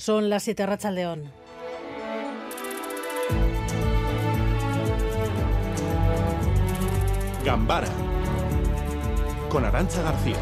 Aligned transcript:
Son 0.00 0.30
las 0.30 0.44
7 0.44 0.64
Racha 0.64 0.90
León. 0.90 1.30
Gambara 7.44 7.86
con 9.50 9.66
Arancha 9.66 10.00
García. 10.00 10.36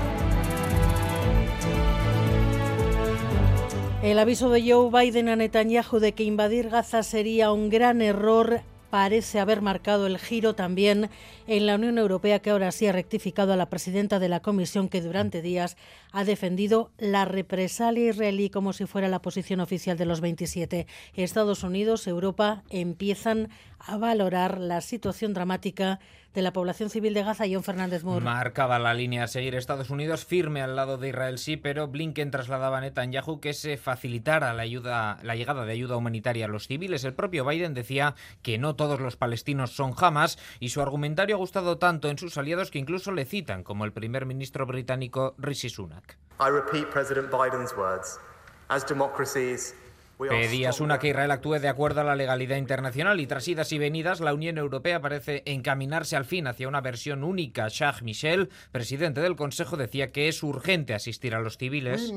El 4.04 4.20
aviso 4.20 4.48
de 4.48 4.62
Joe 4.62 4.90
Biden 4.92 5.28
a 5.28 5.34
Netanyahu 5.34 5.98
de 5.98 6.12
que 6.12 6.22
invadir 6.22 6.68
Gaza 6.68 7.02
sería 7.02 7.50
un 7.50 7.68
gran 7.68 8.00
error 8.00 8.60
parece 8.90 9.40
haber 9.40 9.62
marcado 9.62 10.06
el 10.06 10.18
giro 10.18 10.54
también 10.54 11.10
en 11.46 11.66
la 11.66 11.74
Unión 11.74 11.98
Europea, 11.98 12.40
que 12.40 12.50
ahora 12.50 12.72
sí 12.72 12.86
ha 12.86 12.92
rectificado 12.92 13.52
a 13.52 13.56
la 13.56 13.70
presidenta 13.70 14.18
de 14.18 14.28
la 14.28 14.40
Comisión, 14.40 14.88
que 14.88 15.00
durante 15.00 15.42
días 15.42 15.76
ha 16.12 16.24
defendido 16.24 16.90
la 16.98 17.24
represalia 17.24 18.10
israelí 18.10 18.50
como 18.50 18.72
si 18.72 18.86
fuera 18.86 19.08
la 19.08 19.22
posición 19.22 19.60
oficial 19.60 19.98
de 19.98 20.06
los 20.06 20.20
27. 20.20 20.86
Estados 21.14 21.62
Unidos, 21.62 22.06
Europa 22.06 22.62
empiezan 22.70 23.50
a 23.78 23.96
valorar 23.96 24.58
la 24.58 24.80
situación 24.80 25.34
dramática 25.34 25.98
de 26.34 26.42
la 26.42 26.52
población 26.52 26.90
civil 26.90 27.14
de 27.14 27.24
Gaza, 27.24 27.44
John 27.50 27.64
Fernández 27.64 28.04
Moore. 28.04 28.24
Marcaba 28.24 28.78
la 28.78 28.94
línea 28.94 29.24
a 29.24 29.28
seguir 29.28 29.54
Estados 29.54 29.90
Unidos 29.90 30.24
firme 30.24 30.62
al 30.62 30.76
lado 30.76 30.98
de 30.98 31.08
Israel, 31.08 31.38
sí, 31.38 31.56
pero 31.56 31.88
Blinken 31.88 32.30
trasladaba 32.30 32.78
a 32.78 32.80
Netanyahu 32.80 33.40
que 33.40 33.54
se 33.54 33.76
facilitara 33.76 34.52
la, 34.52 34.62
ayuda, 34.62 35.18
la 35.22 35.34
llegada 35.34 35.64
de 35.64 35.72
ayuda 35.72 35.96
humanitaria 35.96 36.44
a 36.44 36.48
los 36.48 36.66
civiles. 36.66 37.04
El 37.04 37.14
propio 37.14 37.44
Biden 37.44 37.74
decía 37.74 38.14
que 38.42 38.58
no 38.58 38.76
todos 38.76 39.00
los 39.00 39.16
palestinos 39.16 39.72
son 39.74 39.94
Hamas 39.96 40.38
y 40.60 40.68
su 40.68 40.80
argumentario 40.80 41.36
ha 41.36 41.38
gustado 41.38 41.78
tanto 41.78 42.08
en 42.08 42.18
sus 42.18 42.38
aliados 42.38 42.70
que 42.70 42.78
incluso 42.78 43.10
le 43.12 43.24
citan, 43.24 43.64
como 43.64 43.84
el 43.84 43.92
primer 43.92 44.26
ministro 44.26 44.66
británico 44.66 45.34
Rishi 45.38 45.70
Sunak. 45.70 46.18
I 46.40 46.50
repeat 46.50 46.88
President 46.90 47.30
Biden's 47.30 47.74
words. 47.76 48.20
As 48.68 48.86
democracies, 48.86 49.74
Pedía 50.18 50.72
una 50.80 50.98
que 50.98 51.08
Israel 51.08 51.30
actúe 51.30 51.60
de 51.60 51.68
acuerdo 51.68 52.00
a 52.00 52.04
la 52.04 52.16
legalidad 52.16 52.56
internacional 52.56 53.20
y 53.20 53.26
tras 53.26 53.46
idas 53.46 53.72
y 53.72 53.78
venidas 53.78 54.20
la 54.20 54.34
Unión 54.34 54.58
Europea 54.58 55.00
parece 55.00 55.42
encaminarse 55.46 56.16
al 56.16 56.24
fin 56.24 56.48
hacia 56.48 56.66
una 56.66 56.80
versión 56.80 57.22
única. 57.22 57.70
Charles 57.70 58.02
Michel, 58.02 58.48
presidente 58.72 59.20
del 59.20 59.36
Consejo, 59.36 59.76
decía 59.76 60.08
que 60.08 60.28
es 60.28 60.42
urgente 60.42 60.94
asistir 60.94 61.34
a 61.34 61.40
los 61.40 61.56
civiles 61.56 62.12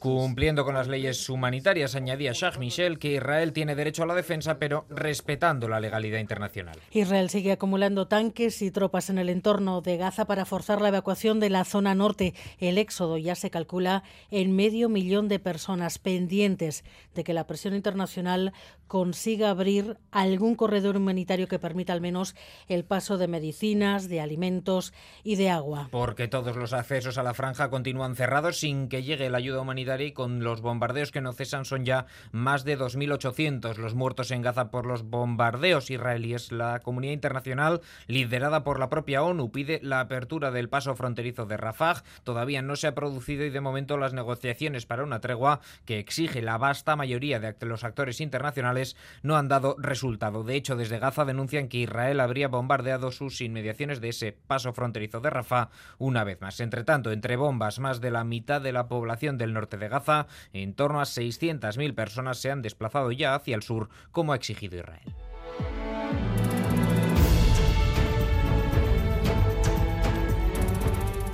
cumpliendo 0.00 0.64
con 0.64 0.74
las 0.74 0.88
leyes 0.88 1.28
humanitarias. 1.28 1.94
Añadía 1.94 2.32
Charles 2.32 2.58
Michel 2.58 2.98
que 2.98 3.14
Israel 3.14 3.52
tiene 3.52 3.76
derecho 3.76 4.02
a 4.02 4.06
la 4.06 4.14
defensa 4.14 4.58
pero 4.58 4.84
respetando 4.90 5.68
la 5.68 5.78
legalidad 5.78 6.18
internacional. 6.18 6.78
Israel 6.90 7.30
sigue 7.30 7.52
acumulando 7.52 8.08
tanques 8.08 8.62
y 8.62 8.72
tropas 8.72 9.10
en 9.10 9.18
el 9.18 9.28
entorno 9.28 9.80
de 9.80 9.96
Gaza 9.96 10.24
para 10.24 10.44
forzar 10.44 10.80
la 10.80 10.88
evacuación 10.88 11.38
de 11.38 11.50
la 11.50 11.64
zona 11.64 11.94
norte. 11.94 12.34
El 12.58 12.78
éxodo 12.78 13.16
ya 13.16 13.36
se 13.36 13.50
calcula 13.50 14.02
en 14.30 14.56
medio 14.56 14.88
millón 14.88 15.28
de 15.28 15.38
personas 15.38 15.51
personas 15.52 15.98
pendientes 15.98 16.82
de 17.14 17.24
que 17.24 17.34
la 17.34 17.46
presión 17.46 17.74
internacional 17.74 18.54
consiga 18.86 19.50
abrir 19.50 19.98
algún 20.10 20.54
corredor 20.54 20.96
humanitario 20.96 21.46
que 21.46 21.58
permita 21.58 21.92
al 21.92 22.00
menos 22.00 22.34
el 22.68 22.86
paso 22.86 23.18
de 23.18 23.28
medicinas, 23.28 24.08
de 24.08 24.22
alimentos 24.22 24.94
y 25.22 25.36
de 25.36 25.50
agua. 25.50 25.88
Porque 25.90 26.26
todos 26.26 26.56
los 26.56 26.72
accesos 26.72 27.18
a 27.18 27.22
la 27.22 27.34
franja 27.34 27.68
continúan 27.68 28.16
cerrados 28.16 28.60
sin 28.60 28.88
que 28.88 29.02
llegue 29.02 29.28
la 29.28 29.36
ayuda 29.36 29.60
humanitaria 29.60 30.06
y 30.06 30.12
con 30.12 30.42
los 30.42 30.62
bombardeos 30.62 31.10
que 31.10 31.20
no 31.20 31.34
cesan 31.34 31.66
son 31.66 31.84
ya 31.84 32.06
más 32.30 32.64
de 32.64 32.78
2.800 32.78 33.76
los 33.76 33.94
muertos 33.94 34.30
en 34.30 34.40
Gaza 34.40 34.70
por 34.70 34.86
los 34.86 35.02
bombardeos 35.02 35.90
israelíes. 35.90 36.50
La 36.50 36.80
comunidad 36.80 37.12
internacional, 37.12 37.82
liderada 38.06 38.64
por 38.64 38.80
la 38.80 38.88
propia 38.88 39.22
ONU, 39.22 39.52
pide 39.52 39.80
la 39.82 40.00
apertura 40.00 40.50
del 40.50 40.70
paso 40.70 40.94
fronterizo 40.94 41.44
de 41.44 41.58
Rafah. 41.58 42.04
Todavía 42.24 42.62
no 42.62 42.76
se 42.76 42.86
ha 42.86 42.94
producido 42.94 43.44
y 43.44 43.50
de 43.50 43.60
momento 43.60 43.98
las 43.98 44.14
negociaciones 44.14 44.86
para 44.86 45.04
una 45.04 45.20
tregua 45.20 45.41
que 45.84 45.98
exige 45.98 46.42
la 46.42 46.58
vasta 46.58 46.96
mayoría 46.96 47.40
de 47.40 47.66
los 47.66 47.84
actores 47.84 48.20
internacionales 48.20 48.96
no 49.22 49.36
han 49.36 49.48
dado 49.48 49.76
resultado. 49.78 50.44
De 50.44 50.56
hecho, 50.56 50.76
desde 50.76 50.98
Gaza 50.98 51.24
denuncian 51.24 51.68
que 51.68 51.78
Israel 51.78 52.20
habría 52.20 52.48
bombardeado 52.48 53.10
sus 53.10 53.40
inmediaciones 53.40 54.00
de 54.00 54.10
ese 54.10 54.32
paso 54.32 54.72
fronterizo 54.72 55.20
de 55.20 55.30
Rafah 55.30 55.70
una 55.98 56.24
vez 56.24 56.40
más. 56.40 56.60
Entre 56.60 56.84
tanto, 56.84 57.12
entre 57.12 57.36
bombas, 57.36 57.78
más 57.78 58.00
de 58.00 58.10
la 58.10 58.24
mitad 58.24 58.60
de 58.60 58.72
la 58.72 58.88
población 58.88 59.38
del 59.38 59.52
norte 59.52 59.76
de 59.76 59.88
Gaza, 59.88 60.26
en 60.52 60.74
torno 60.74 61.00
a 61.00 61.04
600.000 61.04 61.94
personas 61.94 62.38
se 62.38 62.50
han 62.50 62.62
desplazado 62.62 63.12
ya 63.12 63.34
hacia 63.34 63.56
el 63.56 63.62
sur, 63.62 63.88
como 64.10 64.32
ha 64.32 64.36
exigido 64.36 64.76
Israel. 64.76 65.31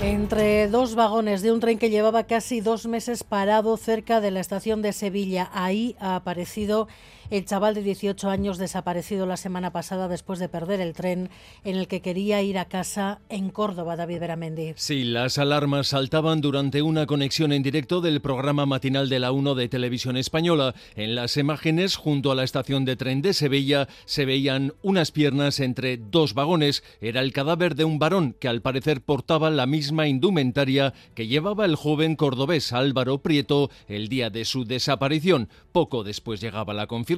Entre 0.09 0.69
dos 0.69 0.95
vagones 0.95 1.43
de 1.43 1.53
un 1.53 1.61
tren 1.61 1.79
que 1.79 1.91
llevaba 1.91 2.25
casi 2.25 2.63
dos 2.63 2.87
meses 2.87 3.25
parado 3.25 3.77
cerca 3.77 4.23
de 4.23 4.31
la 4.31 4.41
estación 4.41 4.81
de 4.81 4.95
Sevilla, 4.95 5.51
ahí 5.53 5.97
ha 6.01 6.17
aparecido 6.17 6.89
el 7.31 7.45
chaval 7.45 7.75
de 7.75 7.83
18 7.83 8.31
años 8.31 8.57
desaparecido 8.57 9.27
la 9.27 9.37
semana 9.37 9.71
pasada 9.71 10.09
después 10.09 10.39
de 10.39 10.49
perder 10.49 10.81
el 10.81 10.95
tren 10.95 11.29
en 11.65 11.77
el 11.77 11.87
que 11.87 12.01
quería 12.01 12.41
ir 12.43 12.59
a 12.59 12.67
casa 12.67 13.21
en 13.29 13.51
Córdoba, 13.51 13.97
David 13.97 14.21
Beramendi. 14.21 14.73
Sí, 14.77 15.05
las 15.05 15.37
alarmas 15.37 15.89
saltaban 15.89 16.41
durante 16.41 16.81
una 16.81 17.07
conexión 17.07 17.53
en 17.53 17.63
directo 17.63 18.01
del 18.01 18.21
programa 18.21 18.65
matinal 18.65 19.11
de 19.11 19.19
la 19.19 19.33
1 19.33 19.55
de 19.55 19.69
Televisión 19.69 20.17
Española. 20.17 20.75
En 20.97 21.15
las 21.15 21.37
imágenes, 21.37 21.97
junto 21.97 22.33
a 22.33 22.35
la 22.35 22.45
estación 22.45 22.87
de 22.87 22.97
tren 22.97 23.21
de 23.21 23.35
Sevilla, 23.35 23.89
se 24.07 24.25
veían 24.25 24.73
unas 24.83 25.13
piernas 25.13 25.61
entre 25.61 25.99
dos 25.99 26.33
vagones. 26.33 26.83
Era 27.01 27.21
el 27.21 27.33
cadáver 27.33 27.75
de 27.75 27.85
un 27.85 27.99
varón 27.99 28.37
que 28.41 28.49
al 28.49 28.63
parecer 28.63 29.03
portaba 29.03 29.51
la 29.51 29.67
misma 29.67 30.09
indumentaria 30.09 30.95
que 31.15 31.27
llevaba 31.27 31.67
el 31.67 31.77
joven 31.77 32.17
cordobés 32.17 32.73
Álvaro 32.73 33.19
Prieto 33.19 33.71
el 33.87 34.09
día 34.09 34.31
de 34.31 34.47
su 34.47 34.65
desaparición. 34.65 35.49
Poco 35.73 36.05
después 36.05 36.41
llegaba 36.41 36.73
la 36.73 36.87
confirmación 36.87 37.18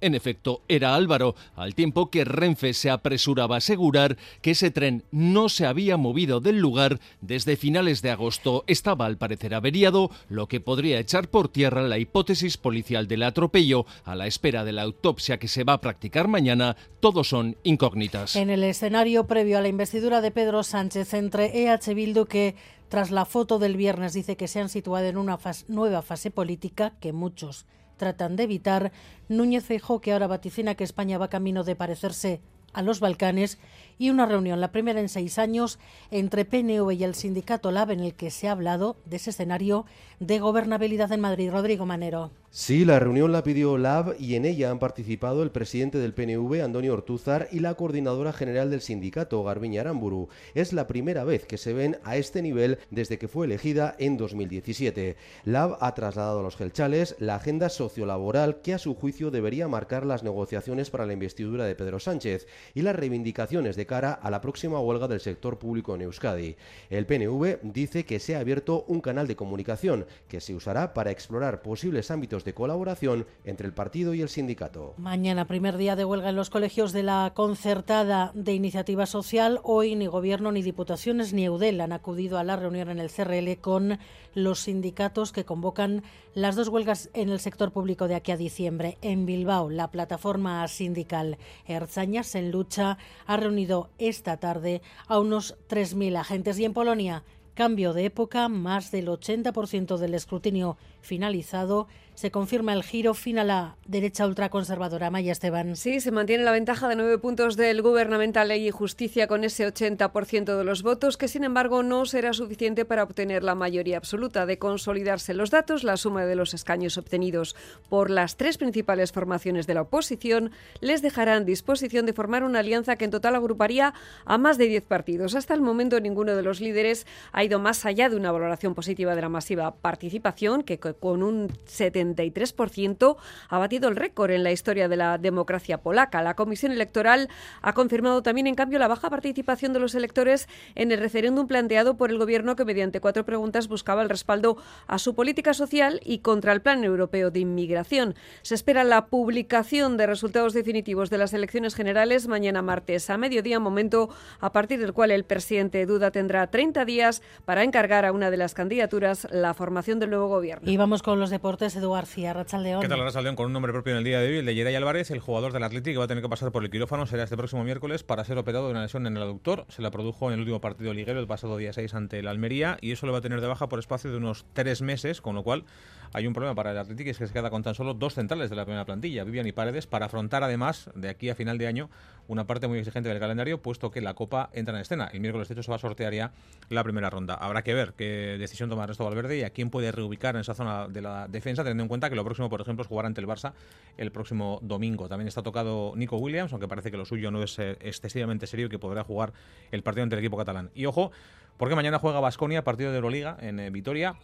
en 0.00 0.14
efecto, 0.14 0.62
era 0.68 0.94
Álvaro, 0.94 1.34
al 1.56 1.74
tiempo 1.74 2.10
que 2.10 2.24
Renfe 2.24 2.74
se 2.74 2.90
apresuraba 2.90 3.56
a 3.56 3.58
asegurar 3.58 4.16
que 4.40 4.52
ese 4.52 4.70
tren 4.70 5.04
no 5.10 5.48
se 5.48 5.66
había 5.66 5.96
movido 5.96 6.40
del 6.40 6.58
lugar 6.58 7.00
desde 7.20 7.56
finales 7.56 8.02
de 8.02 8.10
agosto. 8.10 8.64
Estaba 8.66 9.06
al 9.06 9.18
parecer 9.18 9.54
averiado, 9.54 10.10
lo 10.28 10.46
que 10.46 10.60
podría 10.60 10.98
echar 10.98 11.28
por 11.28 11.48
tierra 11.48 11.82
la 11.82 11.98
hipótesis 11.98 12.56
policial 12.56 13.08
del 13.08 13.24
atropello. 13.24 13.84
A 14.04 14.14
la 14.14 14.26
espera 14.26 14.64
de 14.64 14.72
la 14.72 14.82
autopsia 14.82 15.38
que 15.38 15.48
se 15.48 15.64
va 15.64 15.74
a 15.74 15.80
practicar 15.80 16.28
mañana, 16.28 16.76
todos 17.00 17.28
son 17.28 17.56
incógnitas. 17.64 18.36
En 18.36 18.50
el 18.50 18.62
escenario 18.62 19.26
previo 19.26 19.58
a 19.58 19.60
la 19.60 19.68
investidura 19.68 20.20
de 20.20 20.30
Pedro 20.30 20.62
Sánchez 20.62 21.14
entre 21.14 21.64
EH 21.64 21.94
Bildu 21.94 22.26
que 22.26 22.54
tras 22.88 23.10
la 23.10 23.24
foto 23.24 23.58
del 23.58 23.76
viernes 23.76 24.12
dice 24.12 24.36
que 24.36 24.48
se 24.48 24.60
han 24.60 24.68
situado 24.68 25.06
en 25.06 25.16
una 25.16 25.38
nueva 25.68 26.02
fase 26.02 26.30
política 26.30 26.92
que 27.00 27.12
muchos 27.12 27.64
tratan 28.02 28.34
de 28.34 28.42
evitar. 28.42 28.90
Núñez 29.28 29.62
Feijóo, 29.62 30.00
que 30.00 30.10
ahora 30.10 30.26
vaticina 30.26 30.74
que 30.74 30.82
España 30.82 31.18
va 31.18 31.30
camino 31.30 31.62
de 31.62 31.76
parecerse 31.76 32.40
a 32.72 32.82
los 32.82 32.98
Balcanes 32.98 33.60
y 33.98 34.10
una 34.10 34.26
reunión, 34.26 34.60
la 34.60 34.72
primera 34.72 35.00
en 35.00 35.08
seis 35.08 35.38
años, 35.38 35.78
entre 36.10 36.44
PNV 36.44 36.92
y 36.92 37.04
el 37.04 37.14
sindicato 37.14 37.70
LAB 37.70 37.92
en 37.92 38.00
el 38.00 38.14
que 38.14 38.30
se 38.30 38.48
ha 38.48 38.52
hablado 38.52 38.96
de 39.04 39.16
ese 39.16 39.30
escenario 39.30 39.86
de 40.20 40.38
gobernabilidad 40.38 41.10
en 41.12 41.20
Madrid. 41.20 41.50
Rodrigo 41.50 41.86
Manero. 41.86 42.30
Sí, 42.54 42.84
la 42.84 43.00
reunión 43.00 43.32
la 43.32 43.42
pidió 43.42 43.78
LAB 43.78 44.14
y 44.20 44.34
en 44.34 44.44
ella 44.44 44.70
han 44.70 44.78
participado 44.78 45.42
el 45.42 45.50
presidente 45.50 45.96
del 45.96 46.12
PNV, 46.12 46.62
Antonio 46.62 46.92
Ortúzar, 46.92 47.48
y 47.50 47.60
la 47.60 47.72
coordinadora 47.76 48.34
general 48.34 48.70
del 48.70 48.82
sindicato, 48.82 49.42
Garbiña 49.42 49.80
Aramburu. 49.80 50.28
Es 50.54 50.74
la 50.74 50.86
primera 50.86 51.24
vez 51.24 51.46
que 51.46 51.56
se 51.56 51.72
ven 51.72 51.96
a 52.04 52.18
este 52.18 52.42
nivel 52.42 52.78
desde 52.90 53.18
que 53.18 53.26
fue 53.26 53.46
elegida 53.46 53.96
en 53.98 54.18
2017. 54.18 55.16
LAB 55.46 55.78
ha 55.80 55.94
trasladado 55.94 56.40
a 56.40 56.42
los 56.42 56.56
gelchales 56.56 57.16
la 57.18 57.36
agenda 57.36 57.70
sociolaboral 57.70 58.60
que 58.60 58.74
a 58.74 58.78
su 58.78 58.94
juicio 58.94 59.30
debería 59.30 59.66
marcar 59.66 60.04
las 60.04 60.22
negociaciones 60.22 60.90
para 60.90 61.06
la 61.06 61.14
investidura 61.14 61.64
de 61.64 61.74
Pedro 61.74 62.00
Sánchez 62.00 62.46
y 62.74 62.82
las 62.82 62.94
reivindicaciones 62.94 63.76
de 63.76 63.81
cara 63.86 64.12
a 64.12 64.30
la 64.30 64.40
próxima 64.40 64.80
huelga 64.80 65.08
del 65.08 65.20
sector 65.20 65.58
público 65.58 65.94
en 65.94 66.02
Euskadi. 66.02 66.56
El 66.90 67.06
PNV 67.06 67.58
dice 67.62 68.04
que 68.04 68.18
se 68.18 68.36
ha 68.36 68.40
abierto 68.40 68.84
un 68.88 69.00
canal 69.00 69.26
de 69.26 69.36
comunicación 69.36 70.06
que 70.28 70.40
se 70.40 70.54
usará 70.54 70.94
para 70.94 71.10
explorar 71.10 71.62
posibles 71.62 72.10
ámbitos 72.10 72.44
de 72.44 72.54
colaboración 72.54 73.26
entre 73.44 73.66
el 73.66 73.74
partido 73.74 74.14
y 74.14 74.22
el 74.22 74.28
sindicato. 74.28 74.94
Mañana, 74.96 75.46
primer 75.46 75.76
día 75.76 75.96
de 75.96 76.04
huelga 76.04 76.30
en 76.30 76.36
los 76.36 76.50
colegios 76.50 76.92
de 76.92 77.02
la 77.02 77.32
concertada 77.34 78.32
de 78.34 78.54
iniciativa 78.54 79.06
social. 79.06 79.60
Hoy 79.62 79.96
ni 79.96 80.06
gobierno, 80.06 80.52
ni 80.52 80.62
diputaciones, 80.62 81.32
ni 81.32 81.44
EUDEL 81.44 81.80
han 81.80 81.92
acudido 81.92 82.38
a 82.38 82.44
la 82.44 82.56
reunión 82.56 82.90
en 82.90 82.98
el 82.98 83.10
CRL 83.10 83.60
con 83.60 83.98
los 84.34 84.60
sindicatos 84.60 85.32
que 85.32 85.44
convocan 85.44 86.02
las 86.34 86.56
dos 86.56 86.68
huelgas 86.68 87.10
en 87.14 87.28
el 87.28 87.40
sector 87.40 87.72
público 87.72 88.08
de 88.08 88.14
aquí 88.14 88.32
a 88.32 88.36
diciembre. 88.36 88.98
En 89.02 89.26
Bilbao, 89.26 89.70
la 89.70 89.90
plataforma 89.90 90.66
sindical 90.68 91.38
Erzañas 91.66 92.34
en 92.34 92.50
lucha 92.50 92.98
ha 93.26 93.36
reunido 93.36 93.71
esta 93.98 94.36
tarde 94.36 94.82
a 95.06 95.18
unos 95.18 95.56
3.000 95.68 96.18
agentes. 96.18 96.58
Y 96.58 96.64
en 96.64 96.72
Polonia 96.72 97.24
cambio 97.54 97.92
de 97.92 98.06
época, 98.06 98.48
más 98.48 98.90
del 98.90 99.08
80% 99.08 99.98
del 99.98 100.14
escrutinio 100.14 100.76
finalizado 101.00 101.88
se 102.14 102.30
confirma 102.30 102.74
el 102.74 102.82
giro 102.82 103.14
final 103.14 103.50
a 103.50 103.76
derecha 103.86 104.26
ultraconservadora. 104.26 105.10
Maya 105.10 105.32
Esteban. 105.32 105.76
Sí, 105.76 106.00
se 106.00 106.10
mantiene 106.10 106.44
la 106.44 106.52
ventaja 106.52 106.88
de 106.88 106.96
nueve 106.96 107.18
puntos 107.18 107.56
del 107.56 107.80
gubernamental 107.82 108.48
Ley 108.48 108.68
y 108.68 108.70
Justicia 108.70 109.26
con 109.26 109.44
ese 109.44 109.66
80% 109.66 110.56
de 110.56 110.64
los 110.64 110.82
votos, 110.82 111.16
que 111.16 111.28
sin 111.28 111.44
embargo 111.44 111.82
no 111.82 112.04
será 112.04 112.32
suficiente 112.32 112.84
para 112.84 113.02
obtener 113.02 113.42
la 113.42 113.54
mayoría 113.54 113.96
absoluta. 113.96 114.46
De 114.46 114.58
consolidarse 114.58 115.34
los 115.34 115.50
datos, 115.50 115.84
la 115.84 115.96
suma 115.96 116.26
de 116.26 116.36
los 116.36 116.54
escaños 116.54 116.98
obtenidos 116.98 117.56
por 117.88 118.10
las 118.10 118.36
tres 118.36 118.58
principales 118.58 119.10
formaciones 119.12 119.66
de 119.66 119.74
la 119.74 119.82
oposición 119.82 120.50
les 120.80 121.02
dejará 121.02 121.36
en 121.36 121.46
disposición 121.46 122.06
de 122.06 122.12
formar 122.12 122.44
una 122.44 122.60
alianza 122.60 122.96
que 122.96 123.06
en 123.06 123.10
total 123.10 123.36
agruparía 123.36 123.94
a 124.26 124.38
más 124.38 124.58
de 124.58 124.66
diez 124.66 124.84
partidos. 124.84 125.34
Hasta 125.34 125.54
el 125.54 125.62
momento 125.62 125.98
ninguno 125.98 126.36
de 126.36 126.42
los 126.42 126.60
líderes 126.60 127.06
ha 127.32 127.41
ido 127.44 127.58
más 127.58 127.84
allá 127.84 128.08
de 128.08 128.16
una 128.16 128.32
valoración 128.32 128.74
positiva 128.74 129.14
de 129.14 129.22
la 129.22 129.28
masiva 129.28 129.74
participación, 129.74 130.62
que 130.62 130.78
con 130.78 131.22
un 131.22 131.48
70 131.66 132.12
73%, 132.22 133.16
ha 133.48 133.58
batido 133.58 133.88
el 133.88 133.96
récord 133.96 134.30
en 134.30 134.42
la 134.44 134.52
historia 134.52 134.88
de 134.88 134.96
la 134.96 135.18
democracia 135.18 135.78
polaca. 135.78 136.22
La 136.22 136.34
Comisión 136.34 136.72
Electoral 136.72 137.28
ha 137.60 137.72
confirmado 137.72 138.22
también, 138.22 138.46
en 138.46 138.54
cambio, 138.54 138.78
la 138.78 138.88
baja 138.88 139.10
participación 139.10 139.72
de 139.72 139.80
los 139.80 139.94
electores 139.94 140.48
en 140.74 140.92
el 140.92 141.00
referéndum 141.00 141.46
planteado 141.46 141.96
por 141.96 142.10
el 142.10 142.18
Gobierno 142.18 142.56
que, 142.56 142.64
mediante 142.64 143.00
cuatro 143.00 143.24
preguntas, 143.24 143.68
buscaba 143.68 144.02
el 144.02 144.08
respaldo 144.08 144.56
a 144.86 144.98
su 144.98 145.14
política 145.14 145.54
social 145.54 146.00
y 146.04 146.18
contra 146.18 146.52
el 146.52 146.62
Plan 146.62 146.84
Europeo 146.84 147.30
de 147.30 147.40
Inmigración. 147.40 148.14
Se 148.42 148.54
espera 148.54 148.84
la 148.84 149.06
publicación 149.06 149.96
de 149.96 150.06
resultados 150.06 150.52
definitivos 150.52 151.10
de 151.10 151.18
las 151.18 151.32
elecciones 151.32 151.74
generales 151.74 152.28
mañana 152.28 152.62
martes 152.62 153.10
a 153.10 153.18
mediodía, 153.18 153.60
momento 153.60 154.10
a 154.40 154.52
partir 154.52 154.80
del 154.80 154.92
cual 154.92 155.10
el 155.10 155.24
presidente 155.24 155.84
Duda 155.86 156.10
tendrá 156.10 156.46
30 156.48 156.84
días 156.84 157.22
para 157.44 157.62
encargar 157.62 158.04
a 158.04 158.12
una 158.12 158.30
de 158.30 158.36
las 158.36 158.54
candidaturas 158.54 159.26
la 159.30 159.54
formación 159.54 159.98
del 159.98 160.10
nuevo 160.10 160.28
gobierno. 160.28 160.70
Y 160.70 160.76
vamos 160.76 161.02
con 161.02 161.18
los 161.18 161.30
deportes, 161.30 161.74
Eduardo. 161.76 162.02
García, 162.02 162.32
Rachaldeón. 162.32 162.80
¿Qué 162.80 162.88
tal, 162.88 162.98
Rachaldeón? 162.98 163.36
Con 163.36 163.46
un 163.46 163.52
nombre 163.52 163.72
propio 163.72 163.92
en 163.92 163.98
el 163.98 164.04
día 164.04 164.18
de 164.18 164.26
hoy, 164.26 164.38
el 164.38 164.44
de 164.44 164.56
Yeray 164.56 164.74
Álvarez, 164.74 165.12
el 165.12 165.20
jugador 165.20 165.52
del 165.52 165.62
Atlético 165.62 165.94
que 165.94 165.98
va 165.98 166.04
a 166.06 166.08
tener 166.08 166.20
que 166.20 166.28
pasar 166.28 166.50
por 166.50 166.64
el 166.64 166.70
quirófano, 166.70 167.06
será 167.06 167.22
este 167.22 167.36
próximo 167.36 167.62
miércoles 167.62 168.02
para 168.02 168.24
ser 168.24 168.38
operado 168.38 168.64
de 168.66 168.72
una 168.72 168.82
lesión 168.82 169.06
en 169.06 169.16
el 169.16 169.22
aductor. 169.22 169.66
Se 169.68 169.82
la 169.82 169.92
produjo 169.92 170.26
en 170.26 170.34
el 170.34 170.40
último 170.40 170.60
partido 170.60 170.92
liguero 170.92 171.20
el 171.20 171.28
pasado 171.28 171.56
día 171.58 171.72
6 171.72 171.94
ante 171.94 172.18
el 172.18 172.26
Almería 172.26 172.76
y 172.80 172.90
eso 172.90 173.06
le 173.06 173.12
va 173.12 173.18
a 173.18 173.20
tener 173.20 173.40
de 173.40 173.46
baja 173.46 173.68
por 173.68 173.78
espacio 173.78 174.10
de 174.10 174.16
unos 174.16 174.44
tres 174.52 174.82
meses, 174.82 175.20
con 175.20 175.36
lo 175.36 175.44
cual 175.44 175.64
hay 176.12 176.26
un 176.26 176.34
problema 176.34 176.54
para 176.54 176.72
el 176.72 176.78
Atlético 176.78 177.10
es 177.10 177.18
que 177.18 177.26
se 177.26 177.32
queda 177.32 177.50
con 177.50 177.62
tan 177.62 177.74
solo 177.74 177.94
dos 177.94 178.14
centrales 178.14 178.50
de 178.50 178.56
la 178.56 178.64
primera 178.64 178.84
plantilla, 178.84 179.24
Vivian 179.24 179.46
y 179.46 179.52
Paredes, 179.52 179.86
para 179.86 180.06
afrontar 180.06 180.42
además 180.44 180.90
de 180.94 181.08
aquí 181.08 181.30
a 181.30 181.34
final 181.34 181.58
de 181.58 181.66
año 181.66 181.90
una 182.28 182.46
parte 182.46 182.68
muy 182.68 182.78
exigente 182.78 183.08
del 183.08 183.18
calendario, 183.18 183.62
puesto 183.62 183.90
que 183.90 184.00
la 184.00 184.14
Copa 184.14 184.50
entra 184.52 184.74
en 184.74 184.82
escena. 184.82 185.08
El 185.12 185.20
miércoles, 185.20 185.48
de 185.48 185.54
hecho, 185.54 185.62
se 185.62 185.70
va 185.70 185.76
a 185.76 185.80
sortear 185.80 186.12
ya 186.12 186.32
la 186.68 186.84
primera 186.84 187.10
ronda. 187.10 187.34
Habrá 187.34 187.62
que 187.62 187.74
ver 187.74 187.94
qué 187.94 188.36
decisión 188.38 188.68
toma 188.70 188.84
Ernesto 188.84 189.04
Valverde 189.04 189.38
y 189.38 189.42
a 189.42 189.50
quién 189.50 189.70
puede 189.70 189.90
reubicar 189.90 190.34
en 190.36 190.42
esa 190.42 190.54
zona 190.54 190.86
de 190.88 191.00
la 191.00 191.28
defensa, 191.28 191.62
teniendo 191.62 191.82
en 191.84 191.88
cuenta 191.88 192.10
que 192.10 192.16
lo 192.16 192.24
próximo, 192.24 192.48
por 192.48 192.60
ejemplo, 192.60 192.82
es 192.82 192.88
jugar 192.88 193.06
ante 193.06 193.20
el 193.20 193.26
Barça 193.26 193.52
el 193.96 194.12
próximo 194.12 194.60
domingo. 194.62 195.08
También 195.08 195.28
está 195.28 195.42
tocado 195.42 195.94
Nico 195.96 196.16
Williams, 196.18 196.52
aunque 196.52 196.68
parece 196.68 196.90
que 196.90 196.96
lo 196.96 197.04
suyo 197.04 197.30
no 197.30 197.42
es 197.42 197.58
eh, 197.58 197.76
excesivamente 197.80 198.46
serio 198.46 198.66
y 198.66 198.68
que 198.68 198.78
podrá 198.78 199.02
jugar 199.02 199.32
el 199.70 199.82
partido 199.82 200.04
ante 200.04 200.14
el 200.14 200.20
equipo 200.20 200.36
catalán. 200.36 200.70
Y 200.74 200.86
ojo, 200.86 201.10
porque 201.56 201.74
mañana 201.74 201.98
juega 201.98 202.20
Basconia, 202.20 202.64
partido 202.64 202.90
de 202.90 202.96
Euroliga 202.96 203.36
en 203.40 203.60
eh, 203.60 203.70
Vitoria 203.70 204.16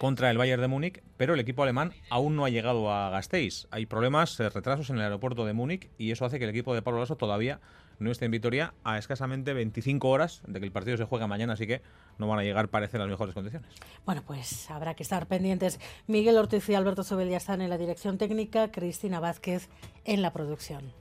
contra 0.00 0.30
el 0.30 0.38
Bayern 0.38 0.62
de 0.62 0.66
Múnich, 0.66 1.02
pero 1.18 1.34
el 1.34 1.40
equipo 1.40 1.62
alemán 1.62 1.92
aún 2.08 2.34
no 2.34 2.46
ha 2.46 2.48
llegado 2.48 2.90
a 2.90 3.10
Gasteiz. 3.10 3.68
Hay 3.70 3.84
problemas, 3.84 4.40
eh, 4.40 4.48
retrasos 4.48 4.88
en 4.88 4.96
el 4.96 5.02
aeropuerto 5.02 5.44
de 5.44 5.52
Múnich 5.52 5.90
y 5.98 6.10
eso 6.10 6.24
hace 6.24 6.38
que 6.38 6.44
el 6.44 6.50
equipo 6.50 6.74
de 6.74 6.80
Pablo 6.80 7.00
Lasso 7.00 7.16
todavía 7.16 7.60
no 7.98 8.10
esté 8.10 8.24
en 8.24 8.30
Vitoria 8.30 8.72
a 8.82 8.96
escasamente 8.96 9.52
25 9.52 10.08
horas 10.08 10.40
de 10.46 10.58
que 10.58 10.64
el 10.64 10.72
partido 10.72 10.96
se 10.96 11.04
juega 11.04 11.26
mañana, 11.26 11.52
así 11.52 11.66
que 11.66 11.82
no 12.16 12.26
van 12.26 12.38
a 12.38 12.42
llegar, 12.42 12.68
parece, 12.68 12.96
las 12.96 13.08
mejores 13.08 13.34
condiciones. 13.34 13.70
Bueno, 14.06 14.22
pues 14.26 14.70
habrá 14.70 14.94
que 14.94 15.02
estar 15.02 15.26
pendientes. 15.26 15.78
Miguel 16.06 16.38
Ortiz 16.38 16.66
y 16.70 16.74
Alberto 16.74 17.04
Sobel 17.04 17.28
ya 17.28 17.36
están 17.36 17.60
en 17.60 17.68
la 17.68 17.76
dirección 17.76 18.16
técnica, 18.16 18.72
Cristina 18.72 19.20
Vázquez 19.20 19.68
en 20.06 20.22
la 20.22 20.32
producción. 20.32 20.94